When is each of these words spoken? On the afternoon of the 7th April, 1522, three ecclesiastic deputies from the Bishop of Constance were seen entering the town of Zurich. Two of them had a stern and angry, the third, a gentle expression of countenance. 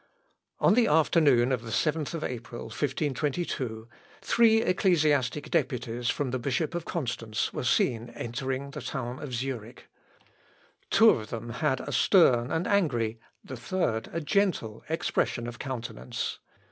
On 0.59 0.73
the 0.73 0.87
afternoon 0.87 1.51
of 1.51 1.61
the 1.61 1.69
7th 1.69 2.27
April, 2.27 2.63
1522, 2.63 3.87
three 4.23 4.63
ecclesiastic 4.63 5.51
deputies 5.51 6.09
from 6.09 6.31
the 6.31 6.39
Bishop 6.39 6.73
of 6.73 6.85
Constance 6.85 7.53
were 7.53 7.63
seen 7.63 8.09
entering 8.15 8.71
the 8.71 8.81
town 8.81 9.19
of 9.21 9.31
Zurich. 9.35 9.87
Two 10.89 11.11
of 11.11 11.29
them 11.29 11.51
had 11.51 11.81
a 11.81 11.91
stern 11.91 12.49
and 12.49 12.65
angry, 12.65 13.19
the 13.43 13.55
third, 13.55 14.09
a 14.11 14.21
gentle 14.21 14.83
expression 14.89 15.45
of 15.45 15.59
countenance. 15.59 16.39